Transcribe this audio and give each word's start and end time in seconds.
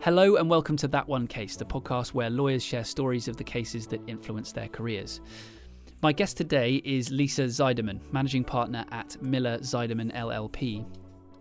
Hello, 0.00 0.36
and 0.36 0.50
welcome 0.50 0.76
to 0.76 0.86
That 0.88 1.08
One 1.08 1.26
Case, 1.26 1.56
the 1.56 1.64
podcast 1.64 2.12
where 2.12 2.28
lawyers 2.28 2.62
share 2.62 2.84
stories 2.84 3.26
of 3.26 3.38
the 3.38 3.44
cases 3.44 3.86
that 3.86 4.06
influence 4.06 4.52
their 4.52 4.68
careers. 4.68 5.20
My 6.02 6.12
guest 6.12 6.36
today 6.36 6.82
is 6.84 7.10
Lisa 7.10 7.44
Zeiderman, 7.44 8.00
managing 8.12 8.44
partner 8.44 8.84
at 8.90 9.16
Miller 9.22 9.58
Zeiderman 9.60 10.14
LLP. 10.14 10.84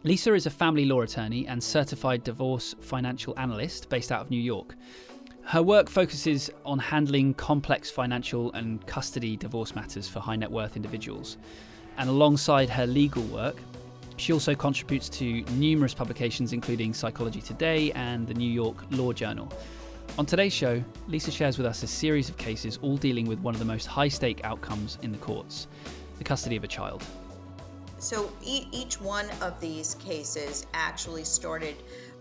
Lisa 0.03 0.33
is 0.33 0.45
a 0.45 0.49
family 0.49 0.85
law 0.85 1.01
attorney 1.01 1.45
and 1.47 1.61
certified 1.61 2.23
divorce 2.23 2.73
financial 2.79 3.37
analyst 3.37 3.89
based 3.89 4.11
out 4.11 4.21
of 4.21 4.31
New 4.31 4.41
York. 4.41 4.75
Her 5.43 5.61
work 5.61 5.89
focuses 5.89 6.49
on 6.65 6.79
handling 6.79 7.33
complex 7.33 7.91
financial 7.91 8.53
and 8.53 8.85
custody 8.87 9.35
divorce 9.35 9.75
matters 9.75 10.07
for 10.07 10.21
high 10.21 10.37
net 10.37 10.49
worth 10.49 10.77
individuals. 10.77 11.37
And 11.97 12.09
alongside 12.09 12.69
her 12.69 12.87
legal 12.87 13.23
work, 13.23 13.57
she 14.17 14.33
also 14.33 14.55
contributes 14.55 15.09
to 15.09 15.41
numerous 15.51 15.93
publications, 15.93 16.53
including 16.53 16.93
Psychology 16.93 17.41
Today 17.41 17.91
and 17.93 18.27
the 18.27 18.33
New 18.33 18.49
York 18.49 18.77
Law 18.91 19.13
Journal. 19.13 19.51
On 20.17 20.25
today's 20.25 20.53
show, 20.53 20.83
Lisa 21.07 21.31
shares 21.31 21.57
with 21.57 21.65
us 21.65 21.81
a 21.83 21.87
series 21.87 22.29
of 22.29 22.37
cases 22.37 22.77
all 22.81 22.97
dealing 22.97 23.25
with 23.25 23.39
one 23.39 23.55
of 23.55 23.59
the 23.59 23.65
most 23.65 23.87
high 23.87 24.07
stake 24.07 24.41
outcomes 24.43 24.97
in 25.01 25.11
the 25.11 25.17
courts 25.17 25.67
the 26.19 26.23
custody 26.23 26.55
of 26.55 26.63
a 26.63 26.67
child. 26.67 27.03
So 27.97 28.31
each 28.43 29.01
one 29.01 29.27
of 29.41 29.59
these 29.59 29.95
cases 29.95 30.67
actually 30.73 31.23
started 31.23 31.75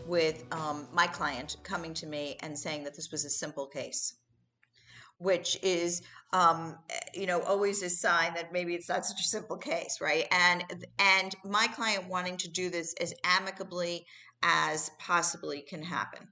with 0.06 0.44
um, 0.52 0.86
my 0.92 1.06
client 1.06 1.56
coming 1.62 1.92
to 1.94 2.06
me 2.06 2.36
and 2.40 2.58
saying 2.58 2.84
that 2.84 2.94
this 2.94 3.10
was 3.10 3.24
a 3.24 3.30
simple 3.30 3.66
case 3.66 4.14
which 5.22 5.58
is 5.62 6.02
um, 6.32 6.76
you 7.14 7.26
know 7.26 7.40
always 7.42 7.82
a 7.82 7.90
sign 7.90 8.34
that 8.34 8.52
maybe 8.52 8.74
it's 8.74 8.88
not 8.88 9.06
such 9.06 9.20
a 9.20 9.28
simple 9.28 9.56
case 9.56 9.98
right? 10.00 10.26
And 10.30 10.64
and 10.98 11.34
my 11.44 11.66
client 11.68 12.08
wanting 12.08 12.36
to 12.38 12.50
do 12.50 12.70
this 12.70 12.94
as 13.00 13.14
amicably 13.24 14.06
as 14.42 14.90
possibly 14.98 15.62
can 15.62 15.82
happen. 15.82 16.28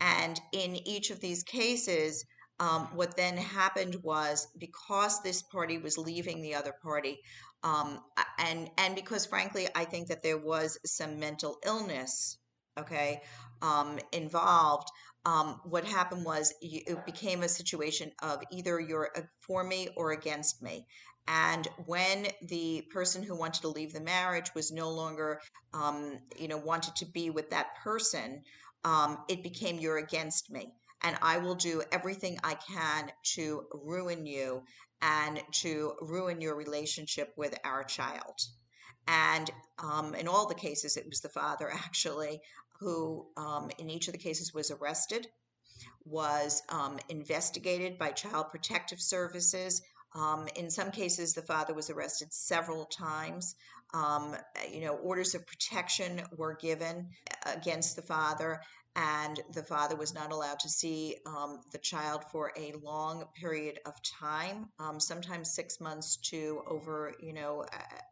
And 0.00 0.40
in 0.52 0.76
each 0.88 1.10
of 1.10 1.20
these 1.20 1.42
cases 1.42 2.24
um, 2.60 2.88
what 2.94 3.16
then 3.16 3.38
happened 3.38 3.96
was 4.02 4.48
because 4.58 5.22
this 5.22 5.42
party 5.42 5.78
was 5.78 5.96
leaving 5.96 6.42
the 6.42 6.54
other 6.54 6.74
party 6.82 7.18
um, 7.64 8.00
and 8.38 8.70
and 8.78 8.94
because 8.94 9.26
frankly 9.26 9.66
i 9.74 9.84
think 9.84 10.06
that 10.06 10.22
there 10.22 10.38
was 10.38 10.78
some 10.84 11.18
mental 11.18 11.58
illness 11.64 12.38
okay 12.78 13.20
um, 13.62 13.98
involved 14.12 14.88
um, 15.24 15.60
what 15.64 15.84
happened 15.84 16.24
was 16.24 16.54
it 16.62 17.04
became 17.04 17.42
a 17.42 17.48
situation 17.48 18.10
of 18.22 18.42
either 18.50 18.80
you're 18.80 19.10
for 19.40 19.62
me 19.62 19.88
or 19.96 20.12
against 20.12 20.62
me. 20.62 20.86
And 21.28 21.68
when 21.86 22.26
the 22.42 22.82
person 22.90 23.22
who 23.22 23.36
wanted 23.36 23.62
to 23.62 23.68
leave 23.68 23.92
the 23.92 24.00
marriage 24.00 24.52
was 24.54 24.72
no 24.72 24.90
longer, 24.90 25.40
um, 25.74 26.18
you 26.36 26.48
know, 26.48 26.56
wanted 26.56 26.96
to 26.96 27.06
be 27.06 27.30
with 27.30 27.50
that 27.50 27.76
person, 27.84 28.42
um, 28.84 29.18
it 29.28 29.42
became 29.42 29.78
you're 29.78 29.98
against 29.98 30.50
me. 30.50 30.72
And 31.02 31.16
I 31.22 31.38
will 31.38 31.54
do 31.54 31.82
everything 31.92 32.38
I 32.42 32.54
can 32.54 33.12
to 33.34 33.66
ruin 33.72 34.26
you 34.26 34.62
and 35.02 35.42
to 35.52 35.94
ruin 36.00 36.40
your 36.40 36.56
relationship 36.56 37.32
with 37.36 37.56
our 37.64 37.84
child. 37.84 38.40
And 39.10 39.50
um, 39.82 40.14
in 40.14 40.28
all 40.28 40.46
the 40.46 40.54
cases, 40.54 40.96
it 40.96 41.06
was 41.08 41.20
the 41.20 41.28
father 41.28 41.70
actually 41.74 42.40
who, 42.78 43.26
um, 43.36 43.70
in 43.78 43.90
each 43.90 44.08
of 44.08 44.12
the 44.12 44.18
cases, 44.18 44.54
was 44.54 44.70
arrested, 44.70 45.26
was 46.04 46.62
um, 46.70 46.98
investigated 47.10 47.98
by 47.98 48.10
Child 48.10 48.46
Protective 48.50 49.00
Services. 49.00 49.82
Um, 50.14 50.48
in 50.56 50.70
some 50.70 50.90
cases, 50.90 51.34
the 51.34 51.42
father 51.42 51.74
was 51.74 51.90
arrested 51.90 52.32
several 52.32 52.86
times. 52.86 53.54
Um, 53.92 54.36
you 54.72 54.80
know, 54.80 54.94
orders 54.94 55.34
of 55.34 55.46
protection 55.46 56.22
were 56.36 56.54
given 56.54 57.08
against 57.44 57.96
the 57.96 58.02
father, 58.02 58.60
and 58.96 59.40
the 59.52 59.62
father 59.62 59.94
was 59.94 60.14
not 60.14 60.32
allowed 60.32 60.58
to 60.60 60.68
see 60.68 61.16
um, 61.24 61.60
the 61.72 61.78
child 61.78 62.24
for 62.32 62.52
a 62.56 62.74
long 62.82 63.24
period 63.38 63.78
of 63.86 63.94
time, 64.02 64.68
um, 64.80 64.98
sometimes 64.98 65.54
six 65.54 65.80
months 65.80 66.16
to 66.16 66.62
over, 66.66 67.14
you 67.20 67.32
know, 67.32 67.64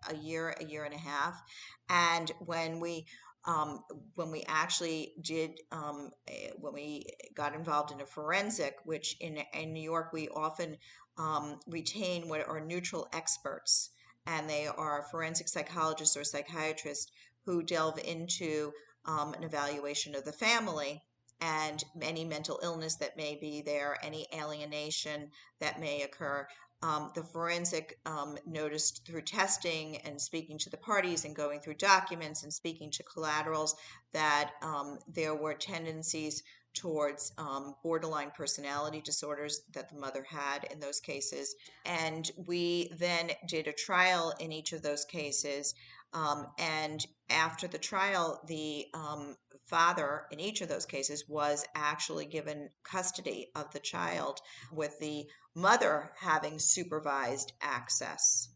a, 0.08 0.14
year, 0.16 0.54
a 0.60 0.64
year 0.64 0.84
and 0.84 0.94
a 0.94 0.98
half. 0.98 1.40
And 1.88 2.30
when 2.40 2.80
we 2.80 3.06
um, 3.46 3.80
when 4.14 4.30
we 4.30 4.44
actually 4.46 5.14
did, 5.22 5.52
um, 5.72 6.10
eh, 6.26 6.50
when 6.58 6.74
we 6.74 7.06
got 7.34 7.54
involved 7.54 7.92
in 7.92 8.00
a 8.00 8.06
forensic, 8.06 8.74
which 8.84 9.16
in, 9.20 9.38
in 9.54 9.72
New 9.72 9.82
York 9.82 10.12
we 10.12 10.28
often 10.28 10.76
um, 11.16 11.58
retain 11.66 12.28
what 12.28 12.46
are 12.46 12.60
neutral 12.60 13.08
experts, 13.12 13.90
and 14.26 14.50
they 14.50 14.66
are 14.66 15.06
forensic 15.10 15.48
psychologists 15.48 16.16
or 16.16 16.24
psychiatrists 16.24 17.10
who 17.46 17.62
delve 17.62 17.98
into 18.04 18.72
um, 19.06 19.34
an 19.34 19.44
evaluation 19.44 20.14
of 20.14 20.24
the 20.24 20.32
family 20.32 21.02
and 21.40 21.84
any 22.02 22.24
mental 22.24 22.58
illness 22.62 22.96
that 22.96 23.16
may 23.16 23.36
be 23.40 23.62
there, 23.62 23.96
any 24.02 24.26
alienation 24.34 25.30
that 25.60 25.80
may 25.80 26.02
occur 26.02 26.46
um, 26.82 27.10
the 27.14 27.22
forensic 27.22 27.98
um, 28.06 28.36
noticed 28.46 29.04
through 29.04 29.22
testing 29.22 29.96
and 29.98 30.20
speaking 30.20 30.58
to 30.58 30.70
the 30.70 30.76
parties 30.76 31.24
and 31.24 31.34
going 31.34 31.60
through 31.60 31.74
documents 31.74 32.44
and 32.44 32.52
speaking 32.52 32.90
to 32.92 33.02
collaterals 33.02 33.74
that 34.12 34.52
um, 34.62 34.98
there 35.08 35.34
were 35.34 35.54
tendencies 35.54 36.42
towards 36.74 37.32
um, 37.38 37.74
borderline 37.82 38.30
personality 38.36 39.00
disorders 39.00 39.62
that 39.72 39.88
the 39.88 39.98
mother 39.98 40.24
had 40.28 40.68
in 40.70 40.78
those 40.78 41.00
cases. 41.00 41.56
And 41.84 42.30
we 42.46 42.92
then 42.96 43.30
did 43.48 43.66
a 43.66 43.72
trial 43.72 44.32
in 44.38 44.52
each 44.52 44.72
of 44.72 44.82
those 44.82 45.04
cases. 45.04 45.74
Um, 46.12 46.46
and 46.58 47.04
after 47.30 47.68
the 47.68 47.78
trial, 47.78 48.40
the 48.46 48.86
um, 48.94 49.36
father 49.66 50.26
in 50.30 50.40
each 50.40 50.60
of 50.60 50.68
those 50.68 50.86
cases 50.86 51.24
was 51.28 51.66
actually 51.74 52.26
given 52.26 52.70
custody 52.82 53.50
of 53.54 53.70
the 53.72 53.80
child 53.80 54.40
with 54.72 54.98
the 54.98 55.26
mother 55.54 56.12
having 56.18 56.58
supervised 56.58 57.52
access. 57.60 58.48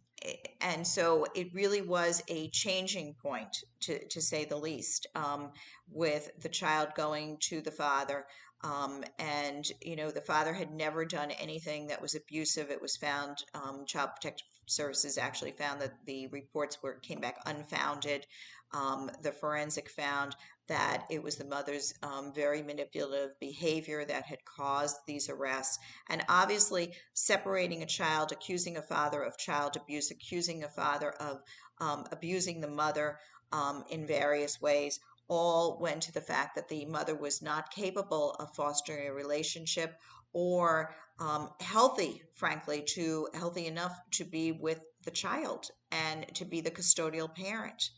And 0.61 0.87
so 0.87 1.27
it 1.35 1.53
really 1.53 1.83
was 1.83 2.23
a 2.29 2.49
changing 2.51 3.17
point 3.21 3.57
to, 3.81 4.07
to 4.09 4.23
say 4.23 4.45
the 4.45 4.57
least 4.57 5.07
um, 5.17 5.51
with 5.91 6.31
the 6.41 6.49
child 6.49 6.91
going 6.95 7.39
to 7.49 7.61
the 7.61 7.73
father 7.73 8.25
um, 8.65 9.03
and 9.19 9.69
you 9.81 9.97
know 9.97 10.11
the 10.11 10.21
father 10.21 10.53
had 10.53 10.73
never 10.73 11.05
done 11.05 11.31
anything 11.33 11.89
that 11.89 12.01
was 12.01 12.15
abusive. 12.15 12.71
It 12.71 12.81
was 12.81 12.97
found 12.97 13.39
um, 13.55 13.84
child 13.87 14.11
protective 14.15 14.47
services 14.72 15.19
actually 15.19 15.53
found 15.53 15.81
that 15.81 15.94
the 16.06 16.27
reports 16.28 16.83
were 16.83 16.94
came 16.94 17.21
back 17.21 17.38
unfounded 17.47 18.27
um, 18.75 19.10
the 19.22 19.33
forensic 19.33 19.91
found 19.91 20.34
that 20.69 21.05
it 21.10 21.22
was 21.22 21.37
the 21.37 21.44
mother's 21.44 21.93
um, 22.03 22.33
very 22.33 22.62
manipulative 22.62 23.38
behavior 23.41 24.05
that 24.05 24.25
had 24.25 24.44
caused 24.44 24.97
these 25.06 25.28
arrests. 25.28 25.78
And 26.09 26.25
obviously, 26.28 26.94
separating 27.12 27.83
a 27.83 27.87
child, 27.87 28.33
accusing 28.33 28.77
a 28.77 28.83
father 28.83 29.22
of 29.22 29.37
child 29.37 29.77
abuse, 29.77 30.10
accusing 30.10 30.65
a 30.65 30.69
father 30.69 31.10
of 31.10 31.43
um, 31.81 32.06
abusing 32.12 32.60
the 32.60 32.69
mother 32.69 33.19
um, 33.53 33.84
in 33.91 34.06
various 34.06 34.60
ways, 34.60 35.00
all 35.28 35.78
went 35.81 36.03
to 36.03 36.12
the 36.12 36.21
fact 36.21 36.54
that 36.54 36.69
the 36.69 36.84
mother 36.87 37.15
was 37.15 37.43
not 37.43 37.72
capable 37.72 38.33
of 38.39 38.54
fostering 38.54 39.09
a 39.09 39.12
relationship 39.12 39.99
or 40.32 40.94
um, 41.19 41.50
healthy, 41.60 42.22
frankly, 42.34 42.82
to 42.94 43.28
healthy 43.34 43.66
enough 43.66 43.97
to 44.12 44.25
be 44.25 44.53
with 44.53 44.81
the 45.04 45.10
child 45.10 45.70
and 45.91 46.26
to 46.34 46.44
be 46.44 46.60
the 46.60 46.70
custodial 46.70 47.32
parent. 47.34 47.91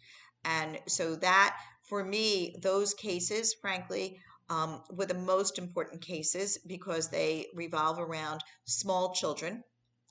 And 0.44 0.78
so 0.86 1.16
that 1.16 1.56
for 1.82 2.04
me, 2.04 2.56
those 2.60 2.94
cases, 2.94 3.54
frankly, 3.54 4.18
um, 4.50 4.82
were 4.90 5.06
the 5.06 5.14
most 5.14 5.58
important 5.58 6.02
cases 6.02 6.58
because 6.66 7.08
they 7.08 7.46
revolve 7.54 7.98
around 7.98 8.42
small 8.64 9.14
children 9.14 9.64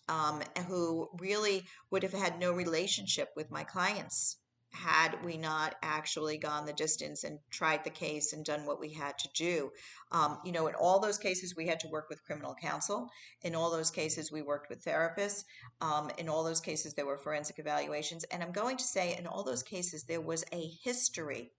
um, 0.09 0.41
who 0.67 1.07
really 1.19 1.65
would 1.91 2.03
have 2.03 2.13
had 2.13 2.39
no 2.39 2.51
relationship 2.51 3.29
with 3.35 3.51
my 3.51 3.63
clients 3.63 4.37
had 4.73 5.23
we 5.23 5.37
not 5.37 5.75
actually 5.83 6.37
gone 6.37 6.65
the 6.65 6.73
distance 6.73 7.23
and 7.23 7.37
tried 7.51 7.83
the 7.83 7.89
case 7.89 8.33
and 8.33 8.43
done 8.43 8.65
what 8.65 8.79
we 8.79 8.91
had 8.91 9.17
to 9.19 9.29
do. 9.35 9.71
Um, 10.11 10.39
you 10.43 10.51
know, 10.51 10.67
in 10.67 10.73
all 10.73 10.99
those 10.99 11.19
cases, 11.19 11.55
we 11.55 11.67
had 11.67 11.79
to 11.81 11.87
work 11.87 12.09
with 12.09 12.23
criminal 12.23 12.55
counsel. 12.59 13.07
In 13.43 13.53
all 13.53 13.69
those 13.69 13.91
cases, 13.91 14.31
we 14.31 14.41
worked 14.41 14.69
with 14.69 14.83
therapists. 14.83 15.43
Um, 15.79 16.09
in 16.17 16.27
all 16.27 16.43
those 16.43 16.59
cases, 16.59 16.95
there 16.95 17.05
were 17.05 17.17
forensic 17.17 17.59
evaluations. 17.59 18.23
And 18.25 18.41
I'm 18.41 18.51
going 18.51 18.77
to 18.77 18.83
say, 18.83 19.15
in 19.15 19.27
all 19.27 19.43
those 19.43 19.63
cases, 19.63 20.03
there 20.03 20.21
was 20.21 20.43
a 20.51 20.71
history 20.83 21.51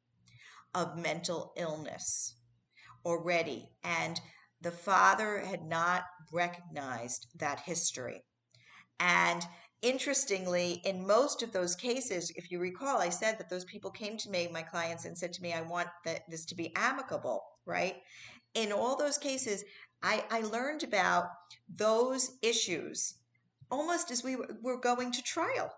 of 0.75 0.99
mental 0.99 1.53
illness 1.56 2.35
already. 3.06 3.71
And 3.85 4.21
the 4.61 4.73
father 4.73 5.39
had 5.39 5.62
not 5.65 6.03
recognized 6.33 7.29
that 7.37 7.61
history. 7.61 8.25
And 8.99 9.47
interestingly, 9.85 10.81
in 10.85 11.07
most 11.07 11.43
of 11.43 11.53
those 11.53 11.77
cases, 11.77 12.33
if 12.37 12.51
you 12.51 12.59
recall, 12.59 12.99
I 12.99 13.11
said 13.11 13.39
that 13.39 13.51
those 13.51 13.65
people 13.65 13.91
came 13.91 14.17
to 14.19 14.31
me, 14.31 14.49
my 14.51 14.63
clients, 14.63 15.05
and 15.05 15.17
said 15.17 15.33
to 15.35 15.43
me, 15.43 15.53
I 15.53 15.61
want 15.63 15.89
this 16.29 16.45
to 16.47 16.55
be 16.55 16.75
amicable, 16.75 17.45
right? 17.67 17.97
In 18.55 18.73
all 18.73 18.97
those 18.97 19.19
cases, 19.19 19.65
I, 20.03 20.25
I 20.31 20.41
learned 20.41 20.83
about 20.83 21.27
those 21.69 22.33
issues 22.43 23.15
almost 23.71 24.11
as 24.11 24.25
we 24.25 24.37
were 24.63 24.79
going 24.79 25.13
to 25.13 25.23
trial 25.23 25.71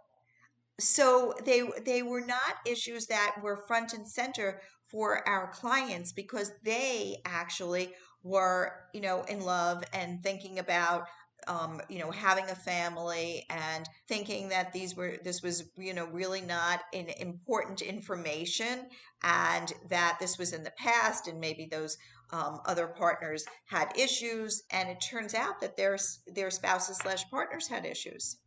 so 0.78 1.32
they 1.44 1.62
they 1.84 2.02
were 2.02 2.20
not 2.20 2.56
issues 2.66 3.06
that 3.06 3.36
were 3.42 3.56
front 3.56 3.94
and 3.94 4.06
center 4.06 4.60
for 4.88 5.26
our 5.26 5.50
clients 5.50 6.12
because 6.12 6.52
they 6.64 7.16
actually 7.24 7.92
were 8.22 8.72
you 8.92 9.00
know 9.00 9.22
in 9.24 9.40
love 9.40 9.82
and 9.92 10.22
thinking 10.22 10.58
about 10.58 11.06
um, 11.46 11.80
you 11.88 11.98
know 11.98 12.10
having 12.10 12.44
a 12.50 12.54
family 12.54 13.44
and 13.50 13.88
thinking 14.08 14.48
that 14.48 14.72
these 14.72 14.96
were 14.96 15.16
this 15.24 15.42
was 15.42 15.64
you 15.76 15.94
know 15.94 16.06
really 16.06 16.40
not 16.40 16.80
an 16.92 17.08
important 17.18 17.82
information 17.82 18.86
and 19.22 19.72
that 19.88 20.16
this 20.20 20.38
was 20.38 20.52
in 20.52 20.62
the 20.62 20.72
past 20.78 21.28
and 21.28 21.40
maybe 21.40 21.66
those 21.70 21.96
um, 22.32 22.60
other 22.66 22.88
partners 22.88 23.44
had 23.66 23.92
issues 23.96 24.62
and 24.72 24.88
it 24.88 25.00
turns 25.00 25.34
out 25.34 25.60
that 25.60 25.76
their 25.76 25.96
their 26.34 26.50
spouses 26.50 26.96
slash 26.98 27.28
partners 27.30 27.68
had 27.68 27.84
issues 27.84 28.38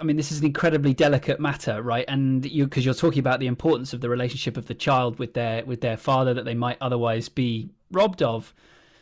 I 0.00 0.04
mean, 0.04 0.16
this 0.16 0.32
is 0.32 0.40
an 0.40 0.46
incredibly 0.46 0.94
delicate 0.94 1.40
matter, 1.40 1.82
right? 1.82 2.04
And 2.08 2.44
you, 2.44 2.64
because 2.64 2.84
you're 2.84 2.94
talking 2.94 3.20
about 3.20 3.40
the 3.40 3.46
importance 3.46 3.92
of 3.92 4.00
the 4.00 4.08
relationship 4.08 4.56
of 4.56 4.66
the 4.66 4.74
child 4.74 5.18
with 5.18 5.34
their 5.34 5.64
with 5.64 5.80
their 5.80 5.96
father 5.96 6.34
that 6.34 6.44
they 6.44 6.54
might 6.54 6.78
otherwise 6.80 7.28
be 7.28 7.70
robbed 7.90 8.22
of. 8.22 8.52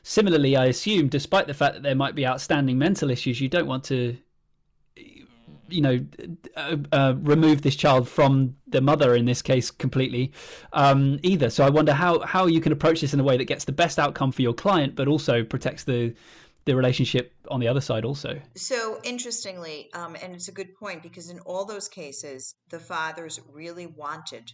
Similarly, 0.02 0.56
I 0.56 0.66
assume, 0.66 1.08
despite 1.08 1.46
the 1.46 1.54
fact 1.54 1.74
that 1.74 1.82
there 1.82 1.94
might 1.94 2.14
be 2.14 2.26
outstanding 2.26 2.78
mental 2.78 3.10
issues, 3.10 3.40
you 3.40 3.48
don't 3.48 3.66
want 3.66 3.84
to, 3.84 4.16
you 5.68 5.80
know, 5.80 6.04
uh, 6.56 6.76
uh, 6.90 7.14
remove 7.18 7.62
this 7.62 7.76
child 7.76 8.08
from 8.08 8.56
the 8.66 8.80
mother 8.80 9.14
in 9.14 9.24
this 9.24 9.42
case 9.42 9.70
completely, 9.70 10.32
um, 10.72 11.20
either. 11.22 11.50
So 11.50 11.64
I 11.64 11.70
wonder 11.70 11.92
how 11.92 12.20
how 12.20 12.46
you 12.46 12.60
can 12.60 12.72
approach 12.72 13.00
this 13.00 13.14
in 13.14 13.20
a 13.20 13.24
way 13.24 13.36
that 13.36 13.44
gets 13.44 13.64
the 13.64 13.72
best 13.72 13.98
outcome 13.98 14.32
for 14.32 14.42
your 14.42 14.54
client, 14.54 14.96
but 14.96 15.06
also 15.06 15.44
protects 15.44 15.84
the 15.84 16.14
the 16.64 16.76
relationship 16.76 17.32
on 17.48 17.60
the 17.60 17.68
other 17.68 17.80
side 17.80 18.04
also. 18.04 18.40
So 18.54 19.00
interestingly, 19.02 19.90
um, 19.94 20.16
and 20.22 20.34
it's 20.34 20.48
a 20.48 20.52
good 20.52 20.74
point 20.74 21.02
because 21.02 21.28
in 21.28 21.38
all 21.40 21.64
those 21.64 21.88
cases, 21.88 22.54
the 22.70 22.78
fathers 22.78 23.40
really 23.52 23.86
wanted 23.86 24.52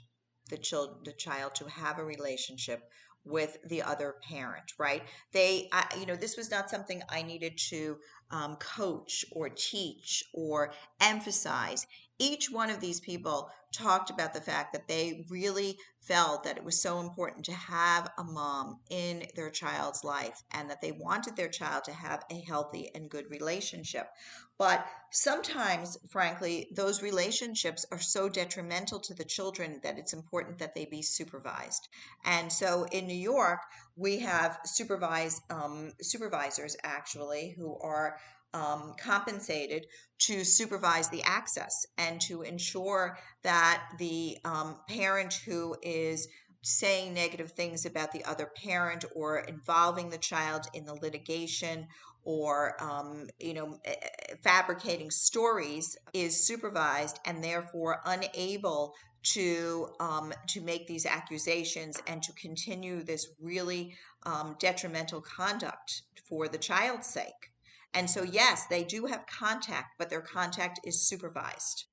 the 0.48 0.56
child 0.56 1.04
the 1.04 1.12
child 1.12 1.54
to 1.56 1.68
have 1.68 1.98
a 1.98 2.04
relationship 2.04 2.80
with 3.24 3.58
the 3.68 3.82
other 3.82 4.16
parent 4.28 4.72
right? 4.78 5.02
They 5.32 5.68
I, 5.72 5.86
you 5.98 6.06
know 6.06 6.16
this 6.16 6.36
was 6.36 6.50
not 6.50 6.70
something 6.70 7.02
i 7.08 7.22
needed 7.22 7.58
to 7.70 7.96
um, 8.30 8.56
coach 8.56 9.24
or 9.32 9.48
teach 9.48 10.24
or 10.32 10.72
emphasize 11.00 11.86
each 12.18 12.50
one 12.50 12.70
of 12.70 12.80
these 12.80 13.00
people 13.00 13.50
talked 13.72 14.10
about 14.10 14.32
the 14.32 14.40
fact 14.40 14.72
that 14.72 14.88
they 14.88 15.26
really 15.28 15.78
felt 16.00 16.42
that 16.42 16.56
it 16.56 16.64
was 16.64 16.80
so 16.80 17.00
important 17.00 17.44
to 17.44 17.52
have 17.52 18.10
a 18.18 18.24
mom 18.24 18.78
in 18.88 19.26
their 19.36 19.50
child's 19.50 20.04
life 20.04 20.42
and 20.52 20.70
that 20.70 20.80
they 20.80 20.92
wanted 20.92 21.36
their 21.36 21.48
child 21.48 21.84
to 21.84 21.92
have 21.92 22.24
a 22.30 22.40
healthy 22.40 22.90
and 22.94 23.10
good 23.10 23.30
relationship. 23.30 24.08
But 24.56 24.86
sometimes, 25.10 25.98
frankly, 26.08 26.68
those 26.74 27.02
relationships 27.02 27.84
are 27.92 28.00
so 28.00 28.28
detrimental 28.28 28.98
to 29.00 29.14
the 29.14 29.24
children 29.24 29.80
that 29.82 29.98
it's 29.98 30.14
important 30.14 30.58
that 30.58 30.74
they 30.74 30.86
be 30.86 31.02
supervised. 31.02 31.88
And 32.24 32.50
so 32.50 32.84
in 32.90 33.06
New 33.06 33.14
York, 33.14 33.60
we 33.96 34.18
have 34.20 34.58
supervised 34.64 35.42
um, 35.50 35.92
supervisors 36.00 36.76
actually 36.82 37.54
who 37.56 37.78
are 37.80 38.16
um, 38.54 38.94
compensated 39.00 39.86
to 40.18 40.44
supervise 40.44 41.08
the 41.08 41.22
access 41.22 41.86
and 41.96 42.20
to 42.22 42.42
ensure 42.42 43.18
that 43.42 43.82
the 43.98 44.38
um, 44.44 44.76
parent 44.88 45.34
who 45.44 45.76
is 45.82 46.28
saying 46.62 47.14
negative 47.14 47.52
things 47.52 47.86
about 47.86 48.12
the 48.12 48.24
other 48.24 48.50
parent 48.56 49.04
or 49.14 49.38
involving 49.38 50.10
the 50.10 50.18
child 50.18 50.66
in 50.74 50.84
the 50.84 50.94
litigation 50.94 51.86
or 52.24 52.74
um, 52.82 53.28
you 53.38 53.54
know 53.54 53.78
eh, 53.84 53.94
eh, 54.02 54.34
fabricating 54.42 55.10
stories 55.10 55.96
is 56.12 56.46
supervised 56.46 57.18
and 57.24 57.42
therefore 57.42 58.02
unable 58.06 58.92
to 59.22 59.88
um, 60.00 60.32
to 60.46 60.60
make 60.60 60.86
these 60.86 61.06
accusations 61.06 62.00
and 62.06 62.22
to 62.22 62.32
continue 62.32 63.02
this 63.02 63.28
really 63.40 63.94
um, 64.24 64.56
detrimental 64.58 65.20
conduct 65.20 66.02
for 66.28 66.48
the 66.48 66.58
child's 66.58 67.06
sake. 67.06 67.52
And 67.94 68.08
so, 68.08 68.23
yes, 68.23 68.67
they 68.67 68.85
do 68.85 69.06
have 69.06 69.26
contact, 69.26 69.94
but 69.99 70.11
their 70.11 70.20
contact 70.20 70.81
is 70.85 71.08
supervised. 71.08 71.87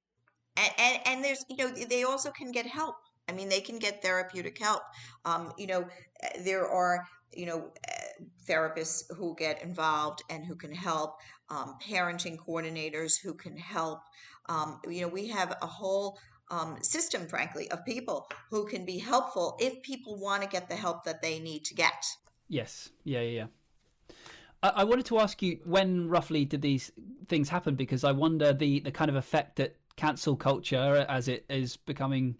And, 0.57 0.71
and, 0.77 0.99
and 1.05 1.23
there's, 1.23 1.43
you 1.49 1.57
know, 1.57 1.69
they 1.69 2.03
also 2.03 2.31
can 2.31 2.51
get 2.51 2.65
help. 2.65 2.95
I 3.27 3.31
mean, 3.31 3.49
they 3.49 3.61
can 3.61 3.79
get 3.79 4.01
therapeutic 4.01 4.57
help. 4.59 4.83
Um, 5.25 5.51
you 5.57 5.67
know, 5.67 5.87
there 6.43 6.67
are, 6.67 7.05
you 7.33 7.45
know, 7.45 7.71
therapists 8.47 9.03
who 9.17 9.35
get 9.37 9.63
involved 9.63 10.21
and 10.29 10.45
who 10.45 10.55
can 10.55 10.73
help, 10.73 11.15
um, 11.49 11.77
parenting 11.83 12.37
coordinators 12.37 13.13
who 13.21 13.33
can 13.33 13.57
help. 13.57 13.99
Um, 14.47 14.79
you 14.87 15.01
know, 15.01 15.07
we 15.07 15.27
have 15.29 15.57
a 15.61 15.67
whole 15.67 16.19
um, 16.51 16.77
system, 16.81 17.27
frankly, 17.27 17.69
of 17.71 17.83
people 17.85 18.27
who 18.51 18.65
can 18.67 18.85
be 18.85 18.99
helpful 18.99 19.57
if 19.59 19.81
people 19.81 20.19
want 20.19 20.43
to 20.43 20.47
get 20.47 20.69
the 20.69 20.75
help 20.75 21.03
that 21.05 21.21
they 21.21 21.39
need 21.39 21.65
to 21.65 21.73
get. 21.73 22.05
Yes. 22.47 22.89
Yeah. 23.03 23.21
Yeah. 23.21 23.29
yeah. 23.29 23.45
I 24.75 24.83
wanted 24.83 25.05
to 25.07 25.19
ask 25.19 25.41
you 25.41 25.59
when 25.63 26.07
roughly 26.09 26.45
did 26.45 26.61
these 26.61 26.91
things 27.27 27.49
happen 27.49 27.75
because 27.75 28.03
I 28.03 28.11
wonder 28.11 28.53
the 28.53 28.79
the 28.79 28.91
kind 28.91 29.09
of 29.09 29.15
effect 29.15 29.57
that 29.57 29.75
cancel 29.95 30.35
culture 30.35 31.05
as 31.09 31.27
it 31.27 31.45
is 31.49 31.77
becoming 31.77 32.35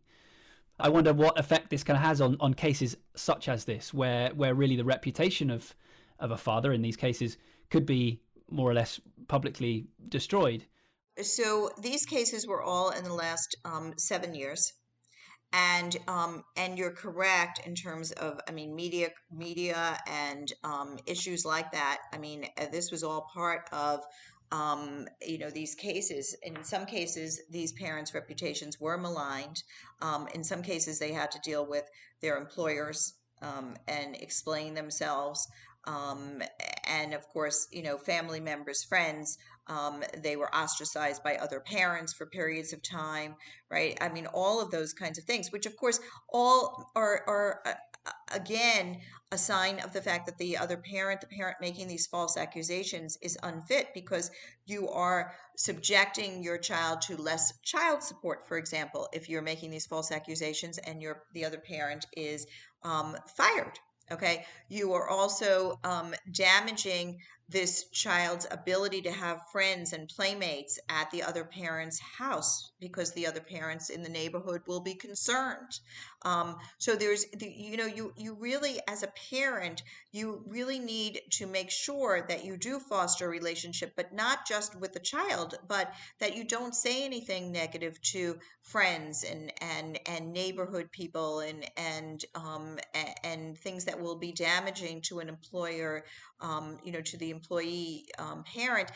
I 0.79 0.89
wonder 0.89 1.13
what 1.13 1.39
effect 1.39 1.69
this 1.69 1.83
kind 1.83 1.97
of 1.97 2.03
has 2.03 2.19
on, 2.19 2.35
on 2.41 2.53
cases 2.53 2.97
such 3.15 3.47
as 3.47 3.65
this 3.65 3.93
where 3.93 4.29
where 4.35 4.53
really 4.53 4.75
the 4.75 4.85
reputation 4.85 5.49
of 5.49 5.73
of 6.19 6.31
a 6.31 6.37
father 6.37 6.73
in 6.73 6.81
these 6.81 6.97
cases 6.97 7.37
could 7.69 7.85
be 7.85 8.21
more 8.49 8.69
or 8.69 8.73
less 8.73 8.99
publicly 9.27 9.87
destroyed. 10.09 10.65
So 11.21 11.69
these 11.81 12.05
cases 12.05 12.45
were 12.45 12.61
all 12.61 12.89
in 12.91 13.03
the 13.03 13.13
last 13.13 13.55
um, 13.65 13.93
seven 13.97 14.35
years 14.35 14.73
and 15.55 15.95
um, 16.09 16.43
and 16.57 16.77
you're 16.77 16.91
correct 16.91 17.61
in 17.65 17.73
terms 17.73 18.11
of 18.11 18.39
I 18.47 18.51
mean 18.51 18.75
media 18.75 19.09
media 19.31 19.97
and 20.07 20.51
um, 20.63 20.97
issues 21.07 21.45
like 21.45 21.71
that. 21.71 21.99
I 22.13 22.17
mean 22.17 22.45
uh, 22.57 22.65
this 22.71 22.91
was 22.91 23.03
all 23.03 23.29
part 23.33 23.69
of 23.71 24.03
um, 24.51 25.07
you 25.25 25.37
know 25.37 25.49
these 25.49 25.73
cases. 25.73 26.35
In 26.43 26.61
some 26.63 26.85
cases, 26.85 27.41
these 27.49 27.71
parents' 27.71 28.13
reputations 28.13 28.79
were 28.79 28.97
maligned. 28.97 29.63
Um, 30.01 30.27
in 30.35 30.43
some 30.43 30.61
cases, 30.61 30.99
they 30.99 31.13
had 31.13 31.31
to 31.31 31.39
deal 31.39 31.65
with 31.65 31.89
their 32.21 32.37
employers 32.37 33.13
um, 33.41 33.75
and 33.87 34.15
explain 34.15 34.73
themselves. 34.73 35.47
Um, 35.85 36.41
and 36.87 37.13
of 37.13 37.27
course, 37.29 37.67
you 37.71 37.83
know, 37.83 37.97
family 37.97 38.39
members, 38.39 38.83
friends 38.83 39.37
um, 39.67 40.03
they 40.17 40.35
were 40.35 40.53
ostracized 40.53 41.23
by 41.23 41.35
other 41.35 41.59
parents 41.59 42.13
for 42.13 42.25
periods 42.25 42.73
of 42.73 42.81
time, 42.83 43.35
right? 43.71 43.97
I 43.99 44.09
mean, 44.09 44.27
all 44.27 44.61
of 44.61 44.71
those 44.71 44.93
kinds 44.93 45.17
of 45.17 45.23
things, 45.23 45.51
which 45.51 45.65
of 45.65 45.75
course 45.77 45.99
all 46.31 46.91
are, 46.95 47.23
are 47.27 47.61
uh, 47.65 47.73
uh, 48.05 48.11
again 48.33 48.99
a 49.31 49.37
sign 49.37 49.79
of 49.79 49.91
the 49.91 50.01
fact 50.01 50.27
that 50.27 50.37
the 50.37 50.55
other 50.55 50.77
parent, 50.77 51.19
the 51.19 51.27
parent 51.27 51.57
making 51.59 51.87
these 51.87 52.05
false 52.05 52.37
accusations, 52.37 53.17
is 53.21 53.37
unfit 53.41 53.87
because 53.93 54.29
you 54.67 54.87
are 54.89 55.33
subjecting 55.57 56.43
your 56.43 56.59
child 56.59 57.01
to 57.01 57.17
less 57.17 57.51
child 57.63 58.03
support. 58.03 58.47
For 58.47 58.57
example, 58.57 59.09
if 59.13 59.27
you're 59.27 59.41
making 59.41 59.71
these 59.71 59.87
false 59.87 60.11
accusations 60.11 60.77
and 60.77 61.01
your 61.01 61.23
the 61.33 61.43
other 61.43 61.57
parent 61.57 62.05
is 62.15 62.45
um, 62.83 63.17
fired, 63.35 63.79
okay, 64.11 64.45
you 64.69 64.93
are 64.93 65.09
also 65.09 65.79
um, 65.83 66.13
damaging 66.31 67.19
this 67.47 67.85
child's 67.89 68.47
ability 68.49 69.01
to 69.03 69.11
have 69.11 69.49
friends 69.51 69.93
and 69.93 70.09
playmates 70.09 70.79
at 70.89 71.11
the 71.11 71.21
other 71.21 71.43
parent's 71.43 71.99
house 71.99 72.71
because 72.79 73.13
the 73.13 73.27
other 73.27 73.39
parents 73.39 73.89
in 73.89 74.01
the 74.01 74.09
neighborhood 74.09 74.61
will 74.65 74.81
be 74.81 74.95
concerned. 74.95 75.79
Um, 76.23 76.57
so 76.79 76.95
there's, 76.95 77.25
the, 77.37 77.47
you 77.47 77.77
know, 77.77 77.85
you 77.85 78.11
you 78.17 78.33
really 78.33 78.79
as 78.87 79.03
a 79.03 79.13
parent, 79.29 79.83
you 80.11 80.43
really 80.47 80.79
need 80.79 81.21
to 81.33 81.45
make 81.45 81.69
sure 81.69 82.25
that 82.27 82.43
you 82.43 82.57
do 82.57 82.79
foster 82.79 83.27
a 83.27 83.29
relationship, 83.29 83.93
but 83.95 84.11
not 84.11 84.47
just 84.47 84.79
with 84.79 84.93
the 84.93 84.99
child, 84.99 85.55
but 85.67 85.93
that 86.19 86.35
you 86.35 86.43
don't 86.43 86.73
say 86.73 87.05
anything 87.05 87.51
negative 87.51 88.01
to 88.01 88.39
friends 88.63 89.23
and 89.23 89.51
and 89.61 89.99
and 90.07 90.33
neighborhood 90.33 90.91
people 90.91 91.41
and 91.41 91.69
and 91.77 92.25
um, 92.33 92.79
and, 92.95 93.13
and 93.23 93.57
things 93.59 93.85
that 93.85 93.99
will 93.99 94.17
be 94.17 94.31
damaging 94.31 95.01
to 95.01 95.19
an 95.19 95.29
employer, 95.29 96.05
um, 96.41 96.79
you 96.83 96.91
know, 96.91 97.01
to 97.01 97.17
the 97.17 97.34
employee 97.35 98.05
um, 98.19 98.43
parent 98.43 98.91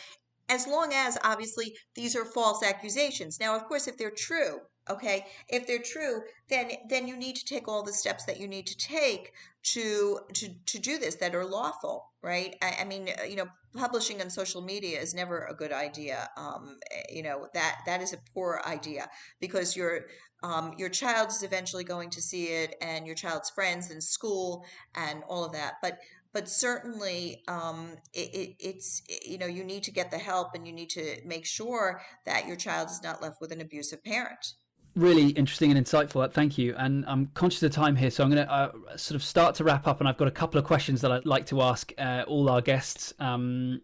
as 0.49 0.67
long 0.67 0.91
as 0.93 1.17
obviously 1.23 1.75
these 1.95 2.15
are 2.15 2.25
false 2.25 2.63
accusations. 2.63 3.39
Now, 3.39 3.55
of 3.55 3.65
course, 3.65 3.87
if 3.87 3.97
they're 3.97 4.09
true, 4.11 4.59
okay, 4.89 5.25
if 5.47 5.67
they're 5.67 5.81
true, 5.83 6.21
then 6.49 6.71
then 6.89 7.07
you 7.07 7.15
need 7.15 7.35
to 7.35 7.45
take 7.45 7.67
all 7.67 7.83
the 7.83 7.93
steps 7.93 8.25
that 8.25 8.39
you 8.39 8.47
need 8.47 8.65
to 8.67 8.77
take 8.77 9.31
to 9.63 10.19
to 10.33 10.49
to 10.65 10.79
do 10.79 10.97
this 10.97 11.15
that 11.15 11.35
are 11.35 11.45
lawful, 11.45 12.11
right? 12.23 12.55
I, 12.61 12.77
I 12.81 12.83
mean, 12.85 13.09
you 13.27 13.35
know, 13.35 13.47
publishing 13.75 14.21
on 14.21 14.29
social 14.29 14.61
media 14.61 14.99
is 14.99 15.13
never 15.13 15.45
a 15.45 15.53
good 15.53 15.71
idea. 15.71 16.29
Um, 16.35 16.79
eh, 16.91 17.03
you 17.13 17.23
know 17.23 17.47
that 17.53 17.81
that 17.85 18.01
is 18.01 18.13
a 18.13 18.19
poor 18.33 18.61
idea 18.65 19.07
because 19.39 19.75
your 19.75 20.05
um, 20.41 20.73
your 20.77 20.89
child 20.89 21.29
is 21.29 21.43
eventually 21.43 21.83
going 21.83 22.09
to 22.11 22.21
see 22.21 22.45
it, 22.45 22.75
and 22.81 23.05
your 23.05 23.15
child's 23.15 23.51
friends 23.51 23.91
in 23.91 24.01
school, 24.01 24.65
and 24.95 25.23
all 25.27 25.45
of 25.45 25.53
that. 25.53 25.73
But 25.81 25.99
but 26.33 26.47
certainly 26.47 27.43
um, 27.47 27.97
it, 28.13 28.33
it, 28.33 28.55
it's 28.59 29.01
you 29.25 29.37
know 29.37 29.45
you 29.45 29.63
need 29.63 29.83
to 29.83 29.91
get 29.91 30.11
the 30.11 30.17
help 30.17 30.55
and 30.55 30.67
you 30.67 30.73
need 30.73 30.89
to 30.91 31.17
make 31.25 31.45
sure 31.45 32.01
that 32.25 32.47
your 32.47 32.55
child 32.55 32.89
is 32.89 33.01
not 33.03 33.21
left 33.21 33.41
with 33.41 33.51
an 33.51 33.61
abusive 33.61 34.03
parent. 34.03 34.53
Really 34.95 35.29
interesting 35.29 35.71
and 35.71 35.85
insightful 35.85 36.31
thank 36.31 36.57
you. 36.57 36.75
And 36.77 37.05
i'm 37.07 37.27
conscious 37.33 37.63
of 37.63 37.71
time 37.71 37.95
here 37.95 38.09
so 38.09 38.23
i'm 38.23 38.31
going 38.31 38.45
to 38.45 38.51
uh, 38.51 38.71
sort 38.97 39.15
of 39.15 39.23
start 39.23 39.55
to 39.55 39.63
wrap 39.63 39.87
up 39.87 39.99
and 39.99 40.09
i've 40.09 40.17
got 40.17 40.27
a 40.27 40.31
couple 40.31 40.59
of 40.59 40.65
questions 40.65 41.01
that 41.01 41.11
i'd 41.11 41.25
like 41.25 41.45
to 41.47 41.61
ask 41.61 41.93
uh, 41.97 42.23
all 42.27 42.49
our 42.49 42.61
guests 42.61 43.13
um, 43.19 43.81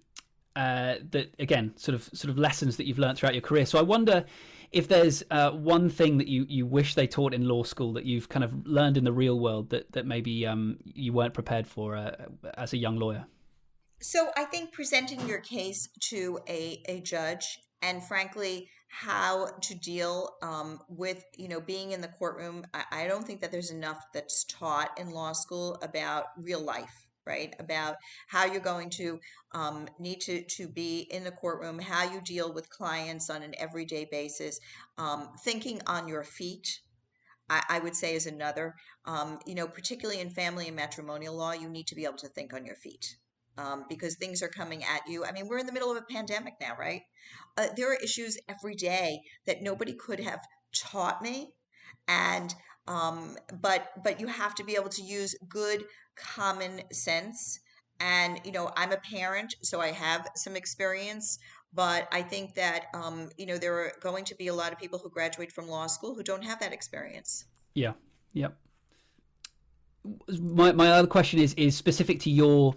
uh, 0.55 0.95
that 1.11 1.33
again 1.39 1.73
sort 1.75 1.95
of 1.95 2.09
sort 2.13 2.29
of 2.31 2.37
lessons 2.37 2.77
that 2.77 2.85
you've 2.85 2.99
learned 2.99 3.17
throughout 3.17 3.33
your 3.33 3.41
career. 3.41 3.65
So 3.65 3.77
i 3.77 3.81
wonder 3.81 4.25
if 4.75 4.89
there's 4.89 5.23
uh, 5.31 5.51
one 5.51 5.89
thing 5.89 6.17
that 6.17 6.27
you, 6.27 6.45
you 6.49 6.65
wish 6.65 6.95
they 6.95 7.07
taught 7.07 7.33
in 7.33 7.47
law 7.47 7.63
school 7.63 7.93
that 7.93 8.03
you've 8.03 8.27
kind 8.27 8.43
of 8.43 8.67
learned 8.67 8.97
in 8.97 9.05
the 9.05 9.13
real 9.13 9.39
world 9.39 9.69
that, 9.69 9.89
that 9.93 10.05
maybe 10.05 10.45
um, 10.45 10.77
you 10.83 11.13
weren't 11.13 11.33
prepared 11.33 11.65
for 11.65 11.95
uh, 11.95 12.11
as 12.55 12.73
a 12.73 12.77
young 12.77 12.97
lawyer? 12.97 13.25
So 14.01 14.27
I 14.35 14.43
think 14.43 14.73
presenting 14.73 15.25
your 15.25 15.39
case 15.39 15.87
to 16.09 16.39
a, 16.49 16.83
a 16.89 16.99
judge 16.99 17.57
and 17.81 18.03
frankly 18.03 18.67
how 18.89 19.47
to 19.61 19.75
deal 19.75 20.35
um, 20.41 20.81
with 20.89 21.23
you 21.37 21.47
know 21.47 21.61
being 21.61 21.91
in 21.91 22.01
the 22.01 22.07
courtroom 22.09 22.65
I, 22.73 22.83
I 22.91 23.07
don't 23.07 23.25
think 23.25 23.41
that 23.41 23.51
there's 23.51 23.71
enough 23.71 24.05
that's 24.13 24.43
taught 24.45 24.97
in 24.99 25.09
law 25.09 25.33
school 25.33 25.77
about 25.81 26.25
real 26.37 26.61
life 26.61 27.04
right? 27.25 27.53
About 27.59 27.95
how 28.27 28.45
you're 28.45 28.61
going 28.61 28.89
to 28.91 29.19
um, 29.53 29.87
need 29.99 30.21
to, 30.21 30.43
to 30.43 30.67
be 30.67 31.07
in 31.11 31.23
the 31.23 31.31
courtroom, 31.31 31.79
how 31.79 32.11
you 32.11 32.21
deal 32.21 32.53
with 32.53 32.69
clients 32.69 33.29
on 33.29 33.43
an 33.43 33.53
everyday 33.57 34.07
basis, 34.11 34.59
um, 34.97 35.29
thinking 35.43 35.81
on 35.87 36.07
your 36.07 36.23
feet. 36.23 36.79
I, 37.49 37.61
I 37.69 37.79
would 37.79 37.95
say 37.95 38.15
is 38.15 38.25
another, 38.25 38.75
um, 39.05 39.39
you 39.45 39.55
know, 39.55 39.67
particularly 39.67 40.21
in 40.21 40.29
family 40.29 40.67
and 40.67 40.75
matrimonial 40.75 41.35
law, 41.35 41.51
you 41.53 41.69
need 41.69 41.87
to 41.87 41.95
be 41.95 42.05
able 42.05 42.17
to 42.17 42.27
think 42.27 42.53
on 42.53 42.65
your 42.65 42.75
feet. 42.75 43.17
Um, 43.57 43.85
because 43.87 44.15
things 44.15 44.43
are 44.43 44.49
coming 44.49 44.83
at 44.83 45.07
you. 45.07 45.23
I 45.23 45.31
mean, 45.31 45.47
we're 45.47 45.59
in 45.59 45.65
the 45.65 45.71
middle 45.71 45.89
of 45.89 45.95
a 45.95 46.13
pandemic 46.13 46.55
now, 46.59 46.75
right? 46.77 47.03
Uh, 47.57 47.67
there 47.77 47.89
are 47.89 47.95
issues 48.03 48.37
every 48.49 48.75
day 48.75 49.21
that 49.47 49.61
nobody 49.61 49.93
could 49.93 50.19
have 50.19 50.41
taught 50.73 51.21
me, 51.21 51.53
and 52.07 52.53
um, 52.87 53.37
but 53.61 53.91
but 54.03 54.19
you 54.19 54.27
have 54.27 54.55
to 54.55 54.63
be 54.63 54.75
able 54.75 54.89
to 54.89 55.01
use 55.01 55.35
good 55.47 55.85
common 56.15 56.81
sense. 56.91 57.59
And, 57.99 58.41
you 58.43 58.51
know, 58.51 58.71
I'm 58.75 58.91
a 58.91 58.97
parent, 58.97 59.55
so 59.61 59.79
I 59.79 59.91
have 59.91 60.27
some 60.35 60.55
experience, 60.55 61.39
but 61.73 62.07
I 62.11 62.21
think 62.21 62.53
that, 62.55 62.87
um, 62.93 63.29
you 63.37 63.45
know, 63.45 63.57
there 63.57 63.73
are 63.73 63.93
going 64.01 64.25
to 64.25 64.35
be 64.35 64.47
a 64.47 64.53
lot 64.53 64.73
of 64.73 64.79
people 64.79 64.99
who 64.99 65.09
graduate 65.09 65.51
from 65.51 65.67
law 65.67 65.87
school 65.87 66.13
who 66.13 66.23
don't 66.23 66.43
have 66.43 66.59
that 66.59 66.73
experience. 66.73 67.45
Yeah. 67.73 67.93
Yep. 68.33 68.57
My, 70.39 70.71
my 70.73 70.91
other 70.91 71.07
question 71.07 71.39
is 71.39 71.53
is 71.55 71.75
specific 71.75 72.19
to 72.21 72.29
your 72.29 72.75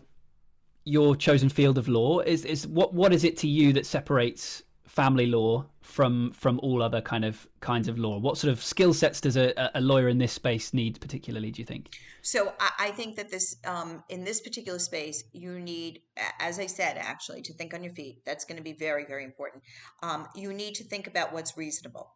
your 0.84 1.14
chosen 1.14 1.50
field 1.50 1.76
of 1.76 1.86
law 1.86 2.20
is 2.20 2.44
is 2.46 2.66
what 2.66 2.94
what 2.94 3.12
is 3.12 3.22
it 3.22 3.36
to 3.38 3.46
you 3.46 3.74
that 3.74 3.84
separates 3.84 4.62
family 4.88 5.26
law 5.26 5.66
from 5.82 6.32
from 6.32 6.58
all 6.60 6.82
other 6.82 7.00
kind 7.00 7.24
of 7.24 7.46
kinds 7.60 7.88
of 7.88 7.98
law? 7.98 8.18
What 8.18 8.38
sort 8.38 8.52
of 8.52 8.62
skill 8.62 8.94
sets 8.94 9.20
does 9.20 9.36
a, 9.36 9.70
a 9.74 9.80
lawyer 9.80 10.08
in 10.08 10.18
this 10.18 10.32
space 10.32 10.74
need 10.74 11.00
particularly? 11.00 11.50
Do 11.50 11.60
you 11.60 11.66
think? 11.66 11.96
So 12.22 12.52
I, 12.58 12.70
I 12.86 12.90
think 12.90 13.16
that 13.16 13.30
this 13.30 13.56
um, 13.64 14.02
in 14.08 14.24
this 14.24 14.40
particular 14.40 14.78
space, 14.78 15.24
you 15.32 15.60
need, 15.60 16.00
as 16.40 16.58
I 16.58 16.66
said, 16.66 16.96
actually, 16.98 17.42
to 17.42 17.54
think 17.54 17.74
on 17.74 17.84
your 17.84 17.92
feet. 17.92 18.22
That's 18.24 18.44
going 18.44 18.56
to 18.56 18.64
be 18.64 18.72
very 18.72 19.04
very 19.04 19.24
important. 19.24 19.62
Um, 20.02 20.26
you 20.34 20.52
need 20.52 20.74
to 20.76 20.84
think 20.84 21.06
about 21.06 21.32
what's 21.32 21.56
reasonable 21.56 22.14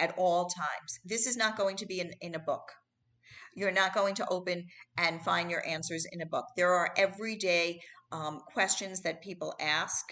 at 0.00 0.14
all 0.16 0.46
times. 0.46 0.98
This 1.04 1.26
is 1.26 1.36
not 1.36 1.56
going 1.56 1.76
to 1.76 1.86
be 1.86 2.00
in, 2.00 2.12
in 2.20 2.34
a 2.34 2.38
book. 2.38 2.72
You're 3.54 3.72
not 3.72 3.94
going 3.94 4.14
to 4.16 4.28
open 4.28 4.66
and 4.98 5.22
find 5.22 5.50
your 5.50 5.66
answers 5.66 6.06
in 6.12 6.20
a 6.20 6.26
book. 6.26 6.44
There 6.56 6.72
are 6.72 6.92
everyday 6.96 7.80
um, 8.12 8.40
questions 8.52 9.00
that 9.02 9.22
people 9.22 9.54
ask 9.58 10.04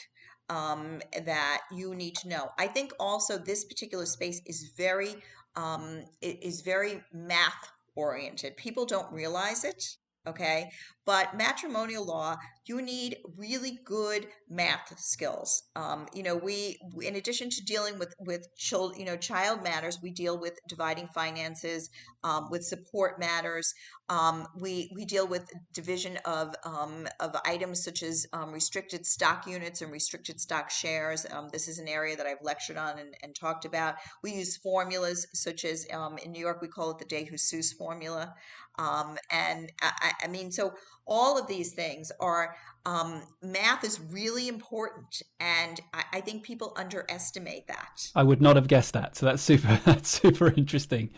um, 0.48 1.00
that 1.24 1.62
you 1.72 1.94
need 1.94 2.16
to 2.16 2.28
know. 2.28 2.50
I 2.58 2.66
think 2.66 2.92
also 3.00 3.38
this 3.38 3.64
particular 3.64 4.06
space 4.06 4.40
is 4.46 4.72
very 4.76 5.16
um, 5.56 6.04
is 6.20 6.62
very 6.62 7.02
math 7.12 7.70
oriented. 7.94 8.56
People 8.56 8.86
don't 8.86 9.12
realize 9.12 9.64
it 9.64 9.96
okay 10.26 10.70
but 11.06 11.36
matrimonial 11.36 12.04
law 12.04 12.36
you 12.66 12.80
need 12.80 13.18
really 13.36 13.78
good 13.84 14.26
math 14.48 14.98
skills. 14.98 15.64
Um, 15.76 16.06
you 16.14 16.22
know 16.22 16.36
we 16.36 16.78
in 17.02 17.16
addition 17.16 17.50
to 17.50 17.64
dealing 17.64 17.98
with 17.98 18.14
with 18.20 18.48
child 18.56 18.96
you 18.96 19.04
know 19.04 19.16
child 19.16 19.62
matters 19.62 19.98
we 20.02 20.10
deal 20.10 20.38
with 20.38 20.58
dividing 20.68 21.08
finances 21.08 21.90
um, 22.22 22.48
with 22.50 22.64
support 22.64 23.20
matters. 23.20 23.74
Um, 24.08 24.46
we 24.58 24.90
we 24.94 25.04
deal 25.04 25.26
with 25.26 25.50
division 25.74 26.18
of 26.24 26.54
um, 26.64 27.06
of 27.20 27.36
items 27.44 27.84
such 27.84 28.02
as 28.02 28.26
um, 28.32 28.50
restricted 28.52 29.04
stock 29.04 29.46
units 29.46 29.82
and 29.82 29.92
restricted 29.92 30.40
stock 30.40 30.70
shares. 30.70 31.26
Um, 31.30 31.50
this 31.52 31.68
is 31.68 31.78
an 31.78 31.88
area 31.88 32.16
that 32.16 32.26
I've 32.26 32.42
lectured 32.42 32.78
on 32.78 32.98
and, 32.98 33.14
and 33.22 33.34
talked 33.34 33.66
about. 33.66 33.96
We 34.22 34.32
use 34.32 34.56
formulas 34.56 35.26
such 35.34 35.64
as 35.64 35.84
in 35.84 36.32
New 36.32 36.40
York 36.40 36.62
we 36.62 36.68
call 36.68 36.90
it 36.92 36.98
the 36.98 37.04
De 37.04 37.24
Jesus 37.24 37.72
formula. 37.74 38.34
And 38.78 39.70
I, 39.80 40.12
I, 40.24 40.28
mean, 40.28 40.50
so 40.50 40.74
all 41.06 41.38
of 41.38 41.46
these 41.46 41.72
things 41.72 42.10
are 42.20 42.54
um, 42.86 43.22
math 43.42 43.84
is 43.84 44.00
really 44.10 44.48
important, 44.48 45.22
and 45.40 45.80
I, 45.94 46.04
I, 46.14 46.20
think 46.20 46.42
people 46.42 46.74
underestimate 46.76 47.66
that. 47.68 48.10
I 48.14 48.22
would 48.22 48.42
not 48.42 48.56
have 48.56 48.68
guessed 48.68 48.92
that. 48.92 49.16
So 49.16 49.24
that's 49.24 49.42
super. 49.42 49.80
That's 49.84 50.08
super 50.08 50.48
interesting. 50.48 51.10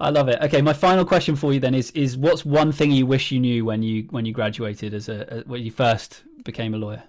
I 0.00 0.10
love 0.10 0.28
it. 0.28 0.40
Okay, 0.42 0.60
my 0.60 0.72
final 0.72 1.04
question 1.04 1.36
for 1.36 1.52
you 1.52 1.60
then 1.60 1.74
is: 1.74 1.92
is 1.92 2.16
what's 2.16 2.44
one 2.44 2.72
thing 2.72 2.90
you 2.90 3.06
wish 3.06 3.30
you 3.30 3.38
knew 3.38 3.64
when 3.64 3.82
you 3.82 4.08
when 4.10 4.26
you 4.26 4.32
graduated 4.32 4.94
as 4.94 5.08
a, 5.08 5.26
a 5.30 5.48
when 5.48 5.62
you 5.62 5.70
first 5.70 6.24
became 6.44 6.74
a 6.74 6.76
lawyer? 6.76 7.04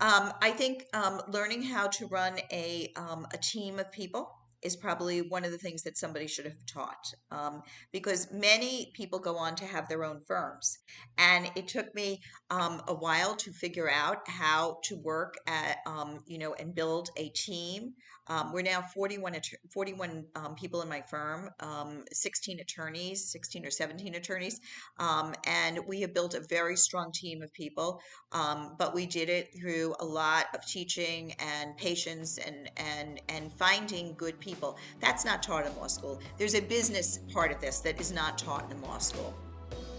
Um, 0.00 0.32
I 0.40 0.50
think 0.50 0.86
um, 0.94 1.20
learning 1.28 1.62
how 1.62 1.88
to 1.88 2.06
run 2.06 2.38
a 2.50 2.92
um, 2.96 3.26
a 3.34 3.36
team 3.36 3.78
of 3.78 3.92
people 3.92 4.37
is 4.62 4.76
probably 4.76 5.22
one 5.22 5.44
of 5.44 5.50
the 5.50 5.58
things 5.58 5.82
that 5.82 5.96
somebody 5.96 6.26
should 6.26 6.44
have 6.44 6.66
taught 6.66 7.12
um, 7.30 7.62
because 7.92 8.32
many 8.32 8.90
people 8.94 9.18
go 9.18 9.36
on 9.36 9.54
to 9.56 9.64
have 9.64 9.88
their 9.88 10.04
own 10.04 10.20
firms. 10.26 10.78
And 11.16 11.50
it 11.54 11.68
took 11.68 11.94
me 11.94 12.20
um, 12.50 12.82
a 12.88 12.94
while 12.94 13.36
to 13.36 13.52
figure 13.52 13.90
out 13.90 14.28
how 14.28 14.78
to 14.84 14.96
work 14.96 15.34
at 15.46 15.78
um, 15.86 16.20
you 16.26 16.38
know 16.38 16.54
and 16.54 16.74
build 16.74 17.10
a 17.16 17.28
team 17.30 17.94
um, 18.28 18.52
we're 18.52 18.62
now 18.62 18.82
41, 18.82 19.36
41 19.70 20.24
um, 20.36 20.54
people 20.54 20.82
in 20.82 20.88
my 20.88 21.00
firm, 21.00 21.50
um, 21.60 22.04
16 22.12 22.60
attorneys, 22.60 23.30
16 23.30 23.66
or 23.66 23.70
17 23.70 24.14
attorneys. 24.14 24.60
Um, 24.98 25.34
and 25.44 25.80
we 25.86 26.00
have 26.02 26.12
built 26.12 26.34
a 26.34 26.40
very 26.40 26.76
strong 26.76 27.10
team 27.12 27.42
of 27.42 27.52
people. 27.52 28.00
Um, 28.32 28.74
but 28.78 28.94
we 28.94 29.06
did 29.06 29.28
it 29.28 29.54
through 29.58 29.94
a 30.00 30.04
lot 30.04 30.46
of 30.54 30.64
teaching 30.66 31.34
and 31.38 31.76
patience 31.76 32.38
and, 32.38 32.70
and, 32.76 33.20
and 33.28 33.52
finding 33.52 34.14
good 34.14 34.38
people. 34.40 34.76
That's 35.00 35.24
not 35.24 35.42
taught 35.42 35.66
in 35.66 35.74
law 35.76 35.86
school. 35.86 36.20
There's 36.36 36.54
a 36.54 36.60
business 36.60 37.20
part 37.32 37.50
of 37.50 37.60
this 37.60 37.80
that 37.80 38.00
is 38.00 38.12
not 38.12 38.36
taught 38.38 38.70
in 38.70 38.80
law 38.82 38.98
school. 38.98 39.34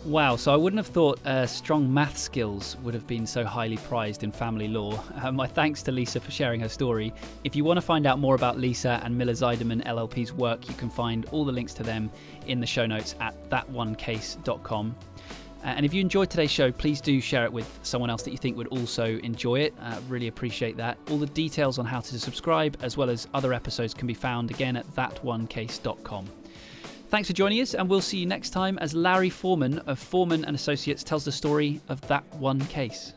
Wow, 0.06 0.38
so 0.38 0.54
I 0.54 0.56
wouldn't 0.56 0.78
have 0.78 0.88
thought 0.88 1.24
uh, 1.26 1.46
strong 1.46 1.94
math 1.94 2.18
skills 2.18 2.78
would 2.84 2.94
have 2.94 3.06
been 3.06 3.28
so 3.28 3.44
highly 3.44 3.76
prized 3.76 4.24
in 4.24 4.32
family 4.32 4.70
law. 4.70 5.04
Uh, 5.22 5.32
my 5.32 5.46
thanks 5.46 5.84
to 5.84 5.92
Lisa 5.92 6.22
for 6.22 6.32
sharing 6.32 6.62
her 6.62 6.70
story. 6.70 7.14
If 7.44 7.54
you 7.54 7.66
want 7.66 7.78
to 7.78 7.82
find 7.82 8.08
out 8.08 8.18
more 8.18 8.36
about 8.36 8.58
Lisa 8.58 9.02
and 9.04 9.16
Miller 9.16 9.34
Zeiderman 9.34 9.86
LLP's 9.86 10.32
work, 10.32 10.70
you 10.70 10.74
can 10.76 10.90
find 10.90 11.26
all 11.32 11.44
the 11.44 11.52
links 11.52 11.74
to 11.76 11.84
them 11.84 12.10
in 12.48 12.62
the 12.62 12.66
show 12.66 12.86
notes 12.86 13.16
at 13.20 13.50
thatonecase.com. 13.50 14.96
Uh, 15.62 15.68
and 15.68 15.86
if 15.86 15.94
you 15.94 16.00
enjoyed 16.00 16.30
today's 16.30 16.52
show, 16.52 16.72
please 16.72 17.02
do 17.02 17.20
share 17.20 17.44
it 17.44 17.52
with 17.52 17.68
someone 17.84 18.10
else 18.10 18.24
that 18.24 18.32
you 18.32 18.38
think 18.38 18.56
would 18.56 18.68
also 18.68 19.18
enjoy 19.18 19.60
it. 19.60 19.74
Uh, 19.82 20.00
really 20.08 20.30
appreciate 20.30 20.78
that. 20.78 20.98
All 21.10 21.18
the 21.18 21.28
details 21.28 21.78
on 21.78 21.86
how 21.86 22.00
to 22.00 22.20
subscribe, 22.20 22.78
as 22.82 22.96
well 22.96 23.10
as 23.10 23.28
other 23.34 23.54
episodes, 23.54 23.94
can 23.94 24.08
be 24.08 24.14
found 24.14 24.50
again 24.50 24.78
at 24.78 24.88
thatonecase.com. 24.96 26.39
Thanks 27.10 27.28
for 27.28 27.34
joining 27.34 27.60
us, 27.60 27.74
and 27.74 27.90
we'll 27.90 28.02
see 28.02 28.20
you 28.20 28.28
next 28.28 28.52
time 28.52 28.78
as 28.78 28.94
Larry 28.94 29.32
Foreman 29.32 29.80
of 29.80 29.98
Foreman 29.98 30.46
and 30.46 30.56
Associates 30.56 31.04
tells 31.04 31.26
the 31.26 31.32
story 31.32 31.82
of 31.90 32.00
that 32.02 32.24
one 32.36 32.64
case. 32.68 33.14